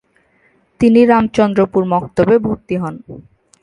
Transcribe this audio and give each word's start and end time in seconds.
তিনি 0.79 0.99
রামচন্দ্রপুর 1.05 1.81
মক্তব-এ 1.93 2.37
ভর্তি 2.45 2.75
হন। 2.81 2.95